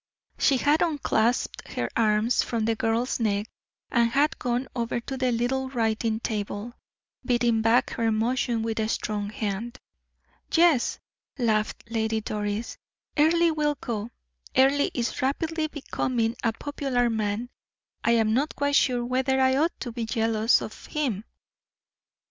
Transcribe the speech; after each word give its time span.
She 0.39 0.57
had 0.57 0.81
unclasped 0.81 1.67
her 1.73 1.87
arms 1.95 2.41
from 2.41 2.65
the 2.65 2.75
girl's 2.75 3.19
neck, 3.19 3.45
and 3.91 4.09
had 4.09 4.39
gone 4.39 4.67
over 4.75 4.99
to 4.99 5.15
the 5.15 5.31
little 5.31 5.69
writing 5.69 6.19
table, 6.19 6.73
beating 7.23 7.61
back 7.61 7.91
her 7.91 8.05
emotion 8.07 8.63
with 8.63 8.79
a 8.79 8.87
strong 8.89 9.29
hand. 9.29 9.77
"Yes," 10.53 10.97
laughed 11.37 11.83
Lady 11.87 12.19
Doris, 12.19 12.79
"Earle 13.15 13.53
will 13.53 13.75
go. 13.79 14.09
Earle 14.57 14.89
is 14.95 15.21
rapidly 15.21 15.67
becoming 15.67 16.35
a 16.43 16.51
popular 16.51 17.07
man. 17.07 17.51
I 18.03 18.13
am 18.13 18.33
not 18.33 18.55
quite 18.55 18.75
sure 18.77 19.05
whether 19.05 19.39
I 19.39 19.51
ought 19.55 19.69
not 19.69 19.79
to 19.81 19.91
be 19.91 20.07
jealous 20.07 20.61
of 20.61 20.87
him. 20.87 21.25